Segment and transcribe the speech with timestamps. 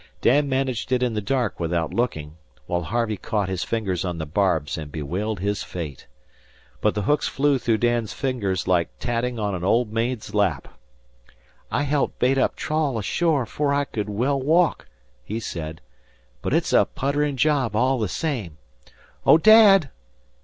[0.19, 4.25] Dan managed it in the dark, without looking, while Harvey caught his fingers on the
[4.25, 6.07] barbs and bewailed his fate.
[6.81, 10.69] But the hooks flew through Dan's fingers like tatting on an old maid's lap.
[11.69, 14.87] "I helped bait up trawl ashore 'fore I could well walk,"
[15.23, 15.81] he said.
[16.41, 18.57] "But it's a putterin' job all the same.
[19.23, 19.91] Oh, Dad!"